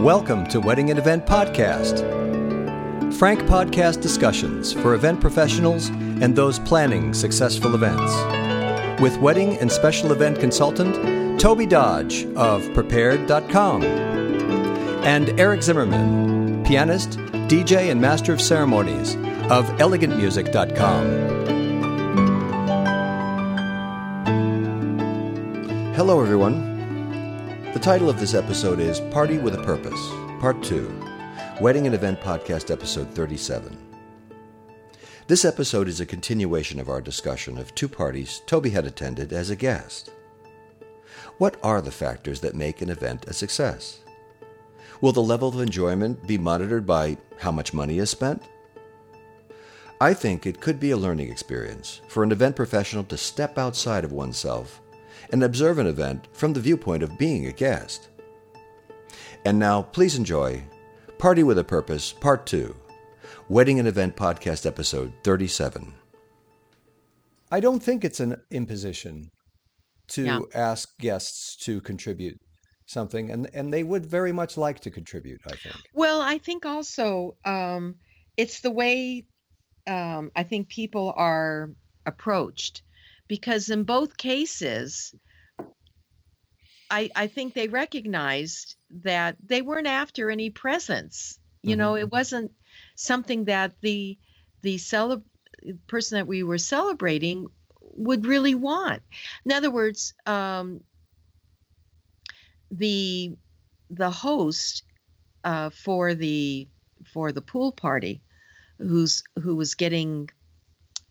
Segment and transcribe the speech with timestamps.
[0.00, 2.00] Welcome to Wedding and Event Podcast.
[3.14, 8.10] Frank podcast discussions for event professionals and those planning successful events.
[9.00, 17.10] With wedding and special event consultant Tobey Dodge of Prepaired.com and Eric Zimmerman, pianist,
[17.48, 19.14] DJ, and master of ceremonies
[19.50, 21.04] of ElegantMusic.com.
[25.94, 26.71] Hello, everyone.
[27.72, 29.98] The title of this episode is Party with a Purpose,
[30.40, 30.94] Part 2,
[31.58, 33.78] Wedding and Event Podcast, Episode 37.
[35.26, 39.48] This episode is a continuation of our discussion of two parties Tobey had attended as
[39.48, 40.10] a guest.
[41.38, 44.00] What are the factors that make an event a success?
[45.00, 48.42] Will the level of enjoyment be monitored by how much money is spent?
[49.98, 54.04] I think it could be a learning experience for an event professional to step outside
[54.04, 54.81] of oneself
[55.32, 58.08] and observe an event from the viewpoint of being a guest.
[59.44, 60.62] And now, please enjoy
[61.18, 62.74] Party with a Purpose, Part 2,
[63.48, 65.92] Wedding and Event Podcast, Episode 37.
[67.50, 69.30] I don't think it's an imposition
[70.08, 70.40] to Yeah.
[70.54, 72.38] ask guests to contribute
[72.86, 75.76] something, and, and they would very much like to contribute, I think.
[75.94, 77.96] Well, I think also um,
[78.36, 79.24] it's the way
[79.86, 81.70] um, I think people are
[82.06, 82.82] approached
[83.28, 85.14] because in both cases,
[86.92, 91.38] I, I think they recognized that they weren't after any presents.
[91.62, 92.52] You know, it wasn't
[92.96, 94.18] something that the
[94.60, 95.22] the celeb-
[95.86, 97.46] person that we were celebrating
[97.80, 99.02] would really want.
[99.46, 100.80] In other words, um,
[102.70, 103.36] the
[103.90, 104.82] the host
[105.44, 106.68] uh, for the
[107.04, 108.20] for the pool party,
[108.78, 110.28] who's who was getting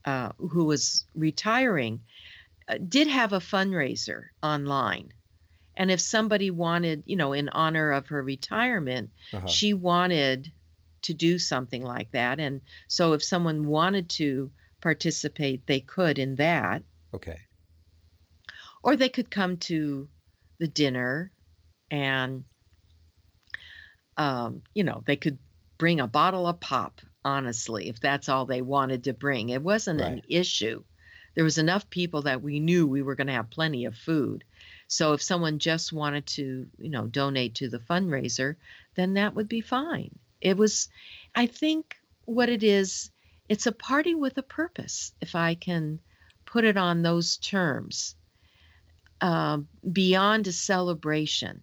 [0.05, 2.01] uh, who was retiring,
[2.67, 5.11] uh, did have a fundraiser online,
[5.77, 9.47] and if somebody wanted, you know, in honor of her retirement, Uh-huh.
[9.47, 10.51] she wanted
[11.03, 16.35] to do something like that, and so if someone wanted to participate, they could in
[16.35, 16.83] that,
[17.13, 17.39] Okay.
[18.83, 20.07] or they could come to
[20.59, 21.31] the dinner
[21.89, 22.43] and
[24.17, 25.37] um, you know they could
[25.77, 29.49] bring a bottle of pop honestly if that's all they wanted to bring.
[29.49, 30.83] It wasn't an issue.
[31.35, 34.43] There was enough people that we knew we were going to have plenty of food
[34.91, 38.57] so if someone just wanted to you know donate to the fundraiser
[38.95, 40.11] then that would be fine.
[40.41, 40.89] It was
[41.33, 43.09] i think what it is
[43.47, 45.99] it's a party with a purpose if i can
[46.45, 48.15] put it on those terms.
[49.21, 51.61] Um, beyond a celebration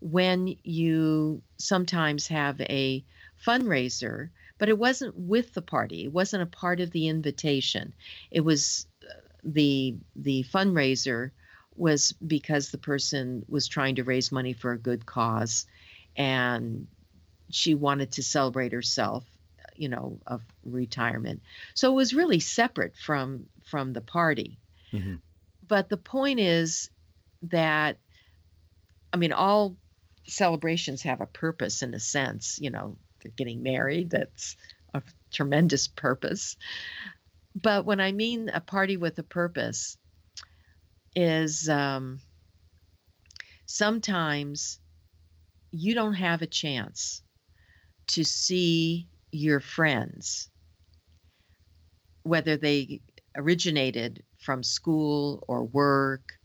[0.00, 3.04] when you sometimes have a
[3.46, 7.94] fundraiser but it wasn't with the party it wasn't a part of the invitation.
[8.30, 11.30] It was uh, the the fundraiser
[11.80, 15.66] was because the person was trying to raise money for a good cause
[16.16, 16.86] and
[17.50, 19.24] she wanted to celebrate herself
[19.76, 21.42] you know of retirement.
[21.74, 24.60] So it was really separate from from the party.
[24.92, 25.20] Mhm.
[25.66, 26.90] but the point is
[27.42, 27.98] that
[29.12, 29.76] i mean all
[30.26, 34.56] celebrations have a purpose in a sense you know they're getting married that's
[34.94, 35.02] a
[35.32, 36.56] tremendous purpose.
[37.54, 39.98] But when i mean a party with a purpose
[41.14, 42.20] is um
[43.66, 44.78] sometimes
[45.72, 47.22] you don't have a chance
[48.08, 50.50] to see your friends
[52.22, 53.00] whether they
[53.36, 56.38] originated from school or work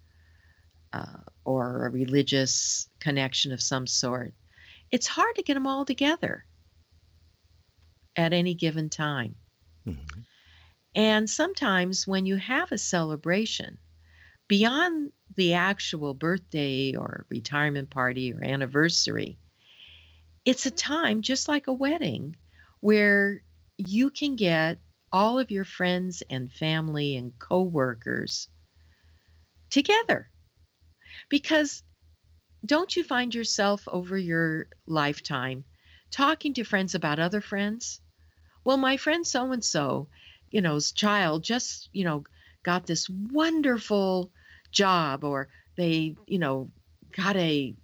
[0.93, 4.33] uh, or a religious connection of some sort,
[4.91, 6.45] it's hard to get them all together
[8.17, 9.35] at any given time.
[9.85, 10.25] Mhm.
[10.95, 13.77] And sometimes when you have a celebration,
[14.47, 19.37] beyond the actual birthday or retirement party or anniversary,
[20.45, 22.35] it's a time just like a wedding
[22.79, 23.41] where
[23.77, 24.79] you can get
[25.11, 28.47] all of your friends and family and coworkers
[29.69, 30.29] together.
[31.29, 31.83] Because
[32.65, 35.63] don't you find yourself over your lifetime
[36.11, 38.01] talking to friends about other friends?
[38.63, 40.07] Well, my friend so and so,
[40.49, 42.23] you know's child just, you know,
[42.65, 44.33] got this wonderful
[44.73, 46.71] job or they, you know,
[47.15, 47.75] got a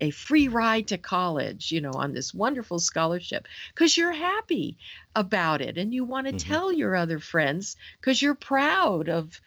[0.00, 4.78] a free ride to college, you know, on this wonderful scholarship because you're happy
[5.14, 6.34] about it and you want to Mhm.
[6.34, 9.40] tell your other friends because you're proud of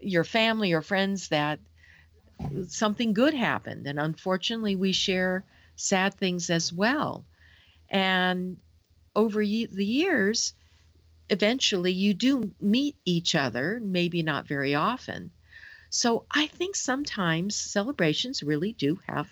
[0.00, 1.60] your family or friends that
[2.68, 3.86] something good happened.
[3.86, 5.44] And unfortunately, we share
[5.76, 7.26] sad things as well.
[7.90, 8.58] And
[9.16, 10.54] over ye- the years,
[11.30, 15.32] eventually you do meet each other, maybe not very often.
[15.90, 19.28] So I think sometimes celebrations really do have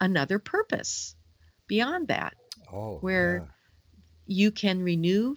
[0.00, 1.14] another purpose.
[1.68, 2.36] beyond that,
[2.72, 3.44] Oh, where
[4.26, 5.36] you can renew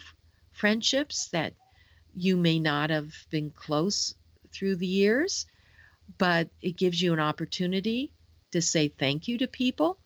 [0.53, 1.53] friendships that
[2.15, 4.15] you may not have been close
[4.51, 5.45] through the years,
[6.17, 8.11] but it gives you an opportunity
[8.51, 9.99] to say thank you to people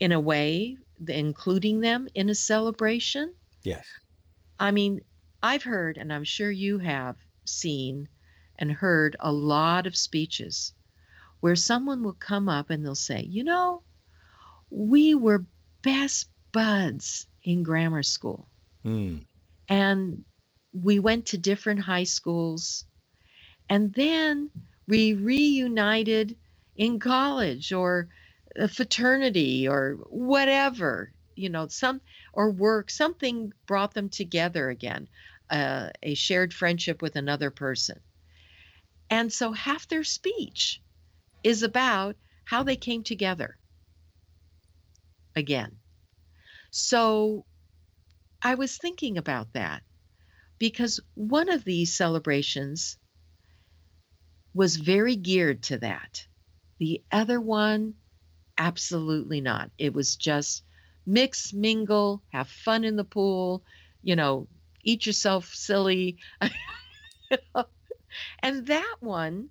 [0.00, 0.76] in a way,
[1.08, 3.34] including them in a celebration.
[3.62, 3.86] Yes.
[4.60, 5.00] I mean,
[5.42, 7.16] I've heard, and I'm sure you have
[7.46, 8.08] seen
[8.58, 10.74] and heard a lot of speeches
[11.40, 13.82] where someone will come up and they'll say, You know,
[14.70, 15.46] we were
[15.82, 18.48] best buds in grammar school.
[18.84, 19.24] Mm.
[19.68, 20.24] And
[20.74, 22.84] we went to different high schools.
[23.70, 24.50] And then
[24.86, 26.36] we reunited
[26.76, 28.08] in college or
[28.56, 32.00] a fraternity or whatever, you know, some
[32.32, 35.08] or work, something brought them together again,
[35.50, 38.00] uh, a shared friendship with another person.
[39.10, 40.82] And so half their speech
[41.42, 43.58] is about how they came together
[45.36, 45.80] again.
[46.70, 47.46] So
[48.42, 49.84] I was thinking about that
[50.58, 52.98] because one of these celebrations
[54.54, 56.26] was very geared to that.
[56.78, 57.94] The other one,
[58.58, 59.70] absolutely not.
[59.78, 60.64] It was just
[61.06, 63.62] mix, mingle, have fun in the pool,
[64.02, 64.46] you know,
[64.82, 66.18] eat yourself silly.
[68.40, 69.48] and that one,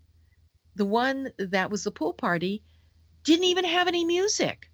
[0.75, 2.63] the one that was the pool party,
[3.23, 4.69] didn't even have any music.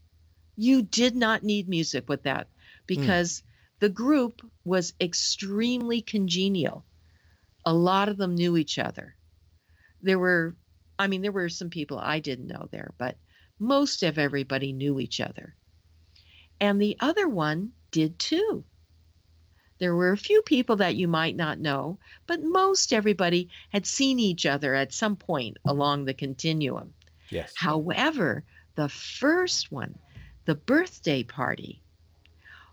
[0.55, 2.51] You did not need music with that hmm.
[2.87, 3.43] because
[3.79, 6.85] the group was extremely congenial.
[7.65, 9.15] A lot of them knew each other.
[10.01, 10.55] There were,
[10.99, 13.17] I mean, there were some people I didn't know there, but
[13.59, 15.55] most of everybody knew each other.
[16.59, 18.63] And the other one did too.
[19.77, 24.19] There were a few people that you might not know, but most everybody had seen
[24.19, 26.93] each other at some point along the continuum.
[27.29, 27.53] Yes.
[27.57, 29.99] However, the first one,
[30.45, 31.81] the birthday party,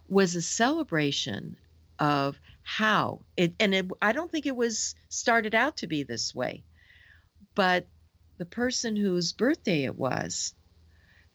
[0.09, 1.57] was a celebration
[1.99, 6.35] of how it, and it, I don't think it was started out to be this
[6.35, 6.63] way,
[7.55, 7.87] but
[8.39, 10.55] the person whose birthday it was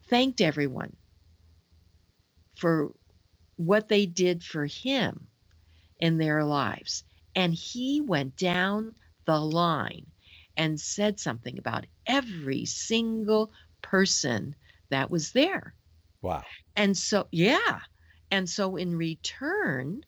[0.09, 0.95] thanked everyone
[2.57, 2.91] for
[3.55, 5.27] what they did for him
[5.99, 7.03] in their lives.
[7.35, 8.95] And he went down
[9.25, 10.05] the line
[10.55, 13.51] and said something about every single
[13.81, 14.55] person
[14.89, 15.75] that was there.
[16.21, 16.43] Wow.
[16.75, 17.81] And so, yeah.
[18.31, 20.01] And so, in return,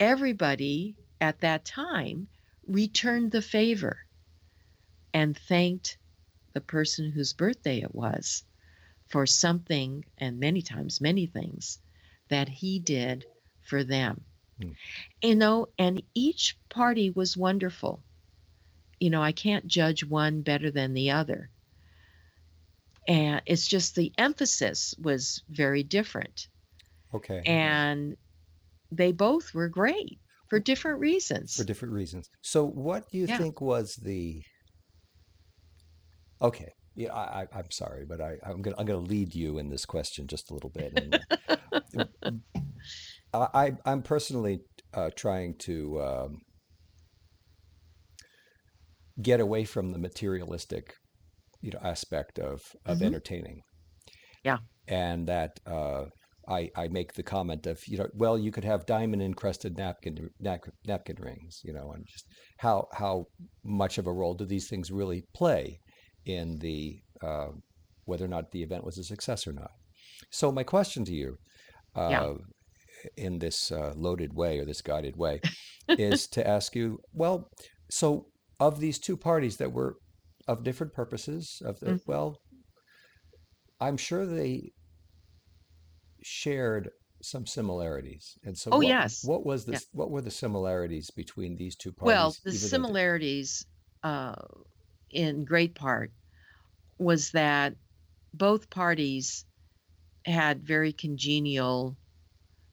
[0.00, 2.28] everybody at that time
[2.66, 3.98] returned the favor
[5.12, 5.98] and thanked
[6.54, 8.44] the person whose birthday it was
[9.06, 11.80] for something, and many times, many things
[12.28, 13.26] that he did
[13.62, 14.26] for them.
[14.58, 14.74] Hmm.
[15.22, 18.04] You know, and each party was wonderful.
[19.00, 21.50] You know, I can't judge one better than the other.
[23.08, 26.48] And it's just the emphasis was very different.
[27.12, 27.46] Okay.
[27.46, 28.16] And
[28.90, 31.56] they both were great for different reasons.
[31.56, 32.28] for different reasons.
[32.42, 33.36] So, what do you Yeah.
[33.36, 34.42] think was the?
[36.40, 39.68] Okay, yeah, I, I, I'm sorry, but I, I'm gonna I'm gonna lead you in
[39.70, 40.92] this question just a little bit.
[40.92, 41.18] And
[43.32, 44.60] I, I I'm personally
[44.92, 46.40] uh, trying to um,
[49.20, 50.94] get away from the materialistic,
[51.60, 53.06] you know, aspect of of Mhm.
[53.06, 53.62] entertaining.
[54.44, 54.58] Yeah.
[54.86, 56.06] and that uh,
[56.48, 60.30] I I make the comment of you know well you could have diamond encrusted napkin
[60.40, 62.26] nap, napkin rings you know and just
[62.58, 63.26] how how
[63.64, 65.80] much of a role do these things really play
[66.26, 67.48] in the uh,
[68.06, 69.70] whether or not the event was a success or not.
[70.30, 71.36] So my question to you,
[71.96, 72.34] uh, Yeah.
[73.16, 75.40] in this uh, loaded way or this guided way,
[75.88, 77.48] is to ask you, well,
[77.90, 78.26] so
[78.60, 79.96] of these two parties that were
[80.46, 82.00] of different purposes, of the Mhm.
[82.06, 82.36] well,
[83.80, 84.72] I'm sure they
[86.22, 86.90] shared
[87.22, 88.36] some similarities.
[88.44, 89.24] And so Oh, what, yes.
[89.24, 89.72] what was Yeah.
[89.72, 92.06] this what were the similarities between these two parties?
[92.06, 93.66] Well, the even though they- similarities,
[94.02, 94.34] uh,
[95.14, 96.12] in great part,
[96.98, 97.76] was that
[98.34, 99.46] both parties
[100.26, 101.98] had very congenial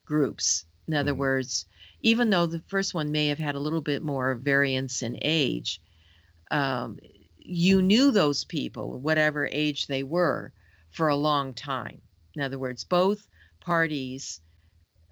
[0.05, 0.65] groups.
[0.87, 1.15] In other Mhm.
[1.15, 1.65] words,
[2.01, 5.81] even though the first one may have had a little bit more variance in age,
[6.51, 6.99] um,
[7.37, 10.53] you knew those people, whatever age they were,
[10.91, 12.01] for a long time.
[12.35, 13.27] In other words, both
[13.61, 14.41] parties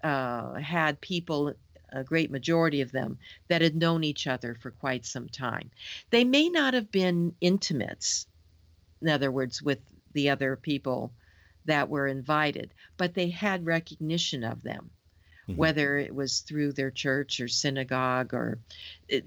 [0.04, 1.54] uh, had people,
[1.92, 3.18] a great majority of them,
[3.48, 5.70] that had known each other for quite some time.
[6.10, 8.26] They may not have been intimates,
[9.02, 9.80] in other words, with
[10.12, 11.12] the other people
[11.66, 14.90] that were invited, but they had recognition of them,
[15.48, 15.56] Mhm.
[15.56, 18.58] whether it was through their church or synagogue or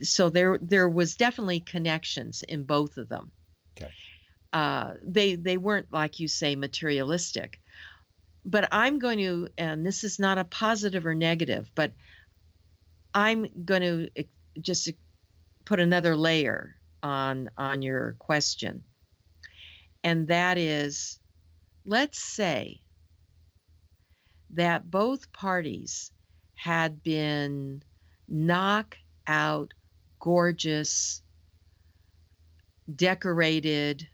[0.01, 3.31] so there there was definitely connections in both of them.
[3.77, 3.91] Okay.
[4.53, 7.59] Uh, they they weren't like you say materialistic.
[8.45, 11.93] but I'm going to, and this is not a positive or negative, but
[13.13, 14.23] I'm going to eh,
[14.61, 14.91] just
[15.65, 18.83] put another layer on on your question,
[20.03, 21.19] and that is,
[21.85, 22.81] let's say
[24.51, 26.11] that both parties
[26.55, 27.83] had been
[28.27, 29.73] knock out
[30.19, 31.21] gorgeous
[32.93, 34.07] decorated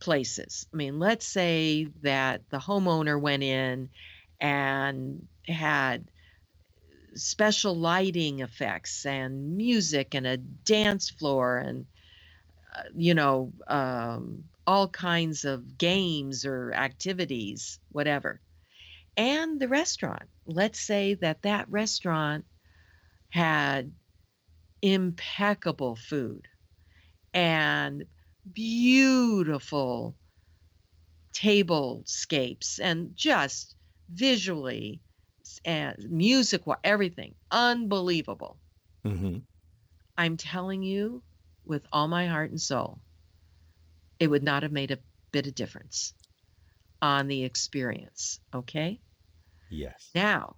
[0.00, 0.66] places.
[0.72, 3.90] I mean, let's say that the homeowner went in
[4.40, 6.10] and had
[7.18, 11.86] special lighting effects and music and a dance floor and
[12.76, 18.40] uh, you know um, all kinds of games or activities whatever.
[19.16, 20.28] And the restaurant.
[20.46, 22.44] Let's say that that restaurant
[23.30, 23.92] had
[24.82, 26.48] impeccable food
[27.34, 28.06] and
[28.52, 30.16] beautiful
[31.32, 33.76] tablescapes and just
[34.10, 35.00] visually
[35.64, 38.58] and music, everything unbelievable.
[39.06, 39.38] Mm-hmm.
[40.16, 41.22] I'm telling you
[41.64, 43.00] with all my heart and soul,
[44.18, 44.98] it would not have made a
[45.32, 46.14] bit of difference
[47.00, 48.40] on the experience.
[48.54, 49.00] Okay.
[49.70, 50.10] Yes.
[50.14, 50.56] Now,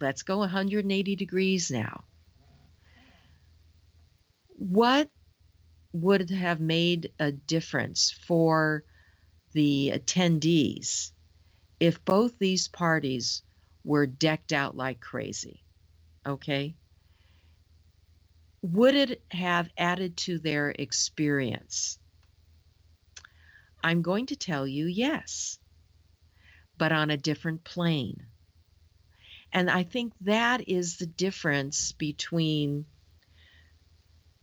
[0.00, 2.04] let's go 180 degrees now.
[4.56, 5.10] What
[5.92, 8.84] would have made a difference for
[9.52, 11.12] the attendees
[11.82, 13.42] if both these parties
[13.82, 15.64] were decked out like crazy.
[16.24, 16.76] Okay?
[18.62, 21.98] Would it have added to their experience?
[23.82, 25.58] I'm going to tell you yes,
[26.78, 28.26] but on a different plane.
[29.52, 32.86] And I think that is the difference between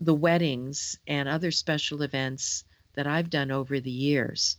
[0.01, 2.65] the weddings and other special events
[2.95, 4.57] that I've done over the years.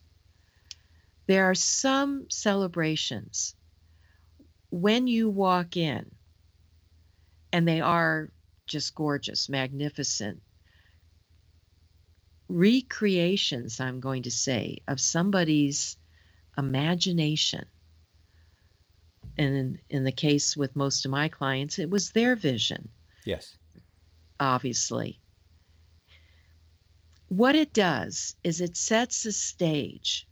[1.30, 3.54] There are some celebrations
[4.70, 6.10] when you walk in,
[7.52, 8.32] and they are
[8.66, 10.42] just gorgeous, magnificent
[12.49, 15.96] recreations, I'm going to say, of somebody's
[16.58, 17.64] imagination.
[19.38, 22.88] And in, in the case with most of my clients, it was their vision.
[23.25, 23.56] Yes.
[24.40, 25.20] Obviously
[27.28, 30.26] what it does is it sets the stage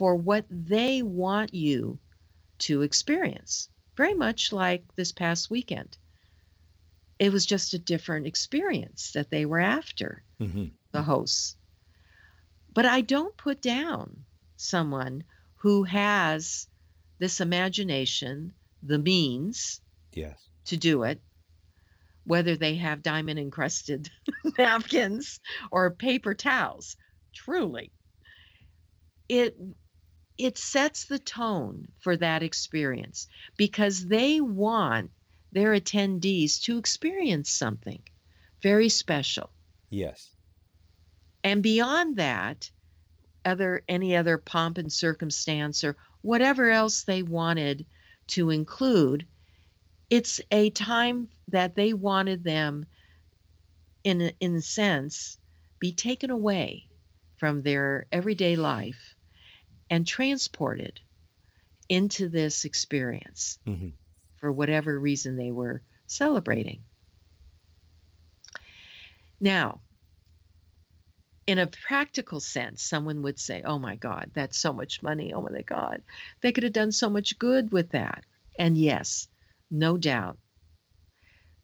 [0.00, 1.98] for what they want you
[2.56, 3.68] to experience.
[3.98, 5.98] Very much like this past weekend.
[7.18, 10.68] It was just a different experience that they were after, mm-hmm.
[10.92, 11.54] the hosts.
[12.72, 14.24] But I don't put down
[14.56, 15.22] someone
[15.56, 16.66] who has
[17.18, 19.82] this imagination, the means
[20.14, 20.48] yes.
[20.64, 21.20] to do it,
[22.24, 24.08] whether they have diamond encrusted
[24.58, 25.40] napkins
[25.70, 26.96] or paper towels.
[27.34, 27.92] Truly,
[29.28, 29.54] it
[30.38, 35.10] it sets the tone for that experience because they want
[35.52, 38.02] their attendees to experience something
[38.62, 39.50] very special.
[39.90, 40.34] Yes.
[41.42, 42.70] And beyond that,
[43.44, 47.86] other any other pomp and circumstance or whatever else they wanted
[48.28, 49.26] to include
[50.10, 52.84] it's a time that they wanted them
[54.04, 55.38] in a, in a sense
[55.78, 56.86] be taken away
[57.36, 59.09] from their everyday life
[59.90, 61.00] and transported
[61.88, 63.88] into this experience mm-hmm.
[64.36, 66.80] for whatever reason they were celebrating
[69.40, 69.80] now
[71.46, 75.42] in a practical sense someone would say oh my god that's so much money oh
[75.42, 76.00] my god
[76.40, 78.24] they could have done so much good with that
[78.58, 79.28] and yes
[79.70, 80.36] no doubt.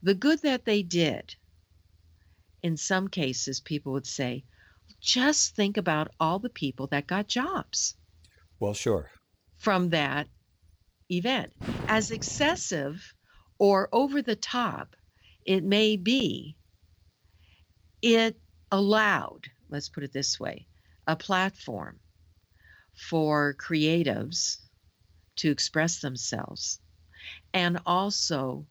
[0.03, 1.35] The good that they did,
[2.63, 4.45] in some cases, people would say,
[5.01, 7.97] just think about all the people that got jobs.
[8.61, 9.11] Well, sure.
[9.59, 10.29] From that
[11.11, 11.53] event.
[11.89, 13.15] As excessive
[13.59, 14.97] or over the top
[15.45, 16.57] it may be,
[18.03, 18.37] it
[18.73, 20.67] allowed, let's put it this way,
[21.07, 22.01] a platform
[22.95, 24.57] for creatives
[25.37, 26.81] to express themselves
[27.55, 28.67] and also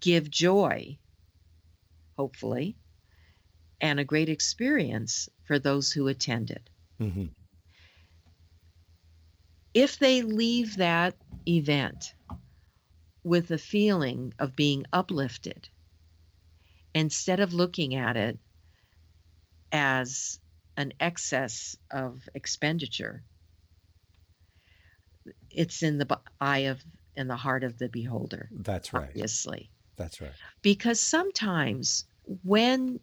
[0.00, 0.98] give joy,
[2.16, 2.76] hopefully,
[3.80, 6.68] and a great experience for those who attended.
[7.00, 7.26] Mm-hmm.
[9.74, 11.16] If they leave that
[11.48, 12.14] event
[13.24, 15.68] with a feeling of being uplifted,
[16.94, 18.38] instead of looking at it
[19.72, 20.38] as
[20.76, 23.24] an excess of expenditure,
[25.50, 26.84] it's in the eye of
[27.16, 28.48] in the heart of the beholder.
[28.52, 29.08] That's right.
[29.08, 29.70] Obviously.
[29.96, 30.32] That's right.
[30.62, 32.04] Because sometimes
[32.42, 33.00] when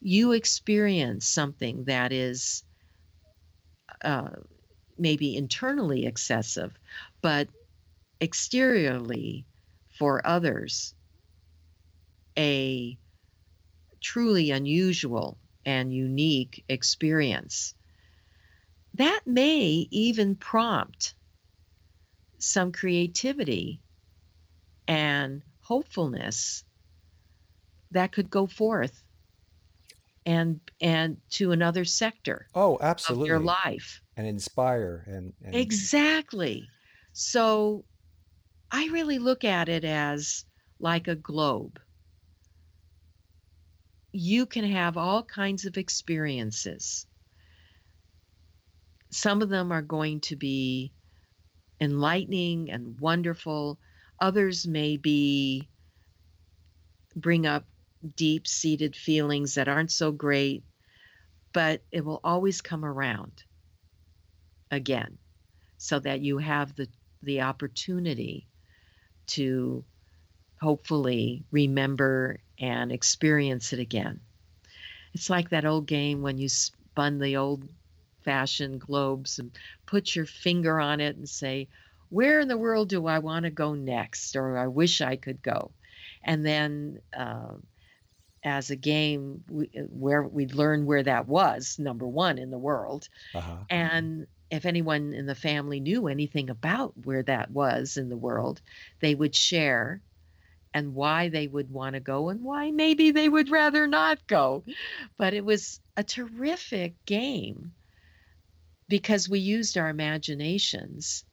[0.00, 2.64] you experience something that is
[4.02, 4.30] uh,
[4.98, 6.72] maybe internally excessive,
[7.22, 7.48] but
[8.20, 9.44] exteriorly
[9.98, 10.94] for others
[12.36, 12.98] a
[14.00, 17.74] truly unusual and unique experience.
[18.94, 21.14] That may even prompt
[22.38, 23.80] some creativity
[24.86, 26.64] and hopefulness
[27.92, 29.03] that could go forth
[30.26, 34.00] and and to another sector Oh, of your life.
[34.16, 36.68] And inspire and and Exactly.
[37.12, 37.84] So
[38.70, 40.44] I really look at it as
[40.78, 41.80] like a globe.
[44.12, 47.06] You can have all kinds of experiences.
[49.10, 50.92] Some of them are going to be
[51.80, 53.78] enlightening and wonderful.
[54.20, 55.68] Others may be
[57.16, 57.64] bring up
[58.16, 60.62] deep-seated feelings that aren't so great,
[61.52, 63.44] but it will always come around
[64.70, 65.18] again
[65.78, 66.88] so that you have the
[67.22, 68.46] the opportunity
[69.26, 69.84] to
[70.60, 74.20] hopefully remember and experience it again.
[75.14, 77.68] It's like that old game when you spun the old
[78.24, 79.56] fashioned globes and
[79.86, 81.68] put your finger on it and say,
[82.08, 84.36] Where in the world do I want to go next?
[84.36, 85.70] Or I wish I could go.
[86.24, 87.62] And then, um,
[88.44, 92.58] as a game, we, uh, where we'd learn where that was, number one in the
[92.58, 93.08] world.
[93.34, 93.64] uh-huh.
[93.70, 98.60] And if anyone in the family knew anything about where that was in the world,
[99.00, 100.00] they would share
[100.74, 104.64] and why they would want to go and why maybe they would rather not go.
[105.16, 107.72] But it was a terrific game
[108.88, 111.24] because we used our imaginations.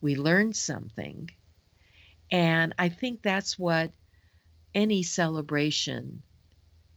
[0.00, 1.30] We learned something.
[2.30, 3.90] And I think that's what
[4.74, 6.22] any celebration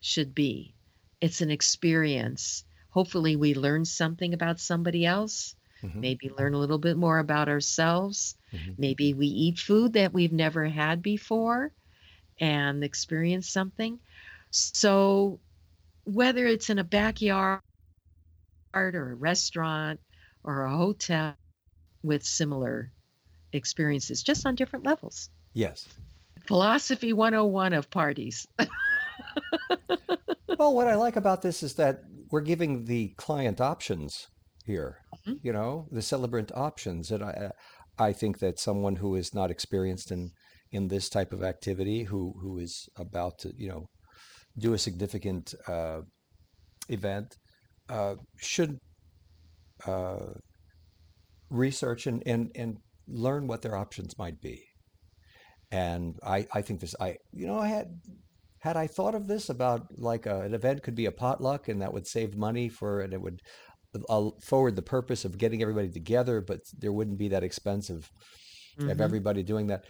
[0.03, 0.75] should be.
[1.21, 2.65] It's an experience.
[2.89, 7.49] Hopefully, we learn something about somebody else, hmm maybe learn a little bit more about
[7.49, 8.35] ourselves.
[8.51, 11.71] hmm Maybe we eat food that we've never had before
[12.39, 13.99] and experience something.
[14.51, 15.39] So,
[16.05, 17.61] whether it's in a backyard
[18.73, 19.99] or a restaurant
[20.43, 21.35] or a hotel
[22.03, 22.91] with similar
[23.53, 25.29] experiences, just on different levels.
[25.53, 25.87] Yes.
[26.47, 28.47] Philosophy 101 of parties.
[30.59, 34.27] Well, what I like about this is that we're giving the client options
[34.65, 35.39] here, Mhm.
[35.43, 37.11] you know, the celebrant options.
[37.11, 37.51] And I,
[37.97, 40.31] I think that someone who is not experienced in
[40.71, 43.89] in this type of activity, who who is about to, you know,
[44.57, 46.01] do a significant uh,
[46.89, 47.37] event,
[47.89, 48.79] uh, should
[49.85, 50.33] uh,
[51.49, 54.63] research and, and and learn what their options might be.
[55.71, 57.87] And I, I think this, I, you know, I had,
[58.63, 61.81] had I thought of this about like a, an event could be a potluck and
[61.81, 63.41] that would save money for, and it would
[64.09, 68.09] uh, forward the purpose of getting everybody together, but there wouldn't be that expense of,
[68.87, 69.85] of hmm everybody doing that.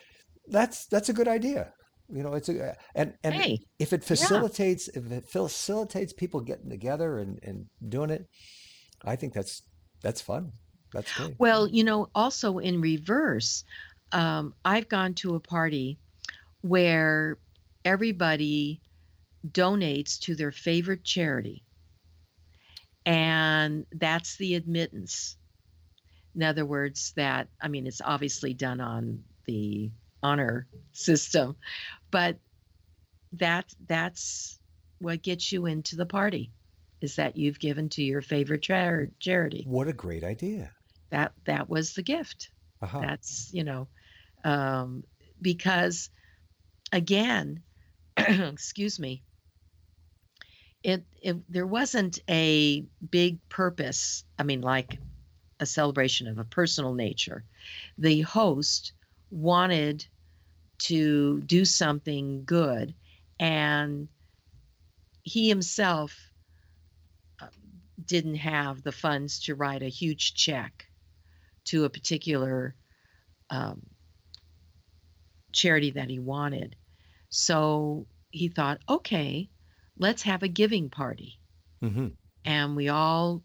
[0.48, 1.74] That's, that's a good idea.
[2.10, 4.44] You know, it's a, and, and Hey, if it yeah.
[4.44, 8.26] facilitates, if it facilitates people getting together and, and doing it,
[9.06, 9.62] I think that's,
[10.02, 10.54] that's fun.
[10.94, 11.38] That's great.
[11.38, 13.64] Well, you know, also in reverse,
[14.12, 16.00] um, I've gone to a party
[16.62, 17.40] where
[17.86, 18.82] everybody
[19.48, 21.64] donates to their favorite charity,
[23.06, 25.38] and that's the admittance.
[26.36, 29.92] In other words, that, I mean, it's obviously done on the
[30.24, 31.56] honor system,
[32.10, 32.38] but
[33.34, 34.60] that that's
[35.00, 36.52] what gets you into the party
[37.02, 39.66] is that you've given to your favorite char- charity.
[39.68, 40.72] What a great idea.
[41.12, 42.50] That that was the gift.
[42.82, 43.02] Uh-huh.
[43.02, 43.88] That's, you know,
[44.44, 45.04] um,
[45.42, 46.10] because
[46.92, 47.64] again,
[48.18, 49.24] excuse me,
[50.84, 54.24] it, it there wasn't a big purpose.
[54.38, 55.00] I mean, like
[55.60, 57.44] a celebration of a personal nature.
[57.98, 58.94] The host
[59.32, 60.06] wanted
[60.80, 62.94] to do something good,
[63.40, 64.08] and
[65.24, 66.30] he himself
[67.42, 67.48] uh,
[68.06, 70.86] didn't have the funds to write a huge check
[71.66, 72.76] to a particular
[73.50, 73.82] um,
[75.54, 76.76] charity that he wanted.
[77.36, 79.50] So he thought, okay,
[79.98, 81.40] let's have a giving party.
[81.82, 82.10] hmm
[82.46, 83.42] And we all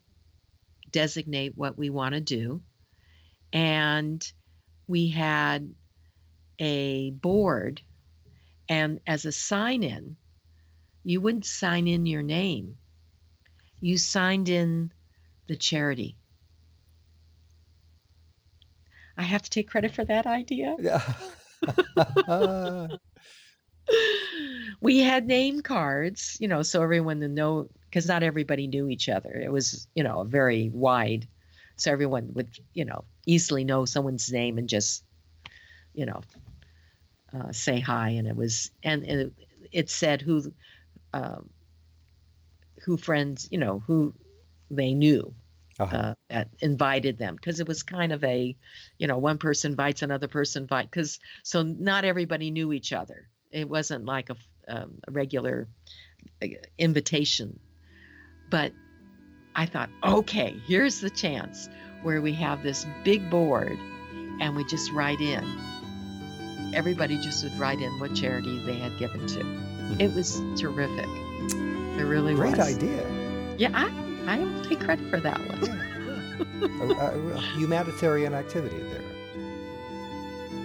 [0.91, 2.63] designate what we want to do.
[3.53, 4.31] And
[4.87, 5.75] we had
[6.59, 7.83] a board,
[8.69, 10.17] and as a sign in,
[11.05, 12.77] you wouldn't sign in your name,
[13.81, 14.93] you signed in
[15.49, 16.17] the charity.
[19.17, 20.77] I have to take credit for that idea.
[20.79, 21.03] Yeah.
[24.81, 29.09] we had name cards, you know, so everyone to know because not everybody knew each
[29.09, 29.33] other.
[29.33, 31.27] It was, you know, a very wide
[31.79, 35.05] so everyone would you know easily know someone's name and just
[35.95, 36.21] you know
[37.33, 39.33] uh, say hi and it was and, and it,
[39.73, 40.53] it said who
[41.15, 41.49] um,
[42.85, 44.13] who friends you know who
[44.71, 45.33] they knew
[45.79, 45.97] uh-huh.
[45.97, 48.57] uh, that invited them because it was kind of a
[48.99, 53.29] you know one person invites another person invite because so not everybody knew each other
[53.51, 54.37] it wasn't like a,
[54.69, 55.69] um, a regular
[56.43, 56.47] uh,
[56.79, 57.59] invitation
[58.51, 58.73] but
[59.55, 61.69] I thought, okay, here's the chance
[62.03, 63.77] where we have this big board
[64.41, 65.45] and we just write in.
[66.75, 69.41] Everybody just would write in what charity they had given to.
[69.41, 70.01] Mm-hmm.
[70.01, 71.09] It was terrific.
[71.99, 72.77] It really Great was.
[72.79, 73.55] Great idea.
[73.59, 76.91] Yeah, I, I will take credit for that one.
[76.91, 79.03] a, a, a humanitarian activity there.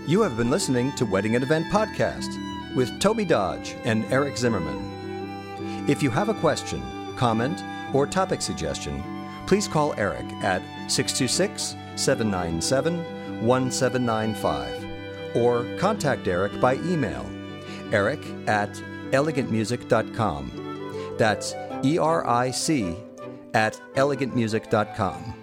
[0.05, 2.31] You have been listening to Wedding and Event Podcast
[2.75, 5.85] with Tobey Dodge and Eric Zimmerman.
[5.87, 6.81] If you have a question,
[7.15, 9.03] comment, or topic suggestion,
[9.47, 17.25] please call Eric at 626 797 1795 or contact Eric by email
[17.91, 18.69] eric at
[19.11, 21.15] elegantmusic.com.
[21.17, 22.95] That's E R I C
[23.53, 25.33] at elegantmusic.com.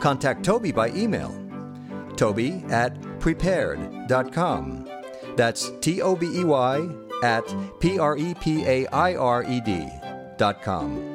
[0.00, 1.38] Contact Tobey by email
[2.16, 4.91] tobey at prepaired.com.
[5.36, 6.88] That's T O B E Y
[7.22, 7.44] at
[7.80, 11.12] P R E P A I R E D.com.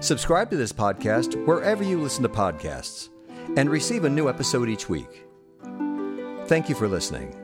[0.00, 3.10] Subscribe to this podcast wherever you listen to podcasts
[3.56, 5.26] and receive a new episode each week.
[6.46, 7.39] Thank you for listening.